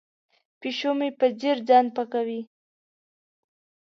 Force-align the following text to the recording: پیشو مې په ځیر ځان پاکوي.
پیشو 0.59 0.91
مې 0.99 1.09
په 1.19 1.25
ځیر 1.39 1.57
ځان 1.67 1.85
پاکوي. 1.95 2.41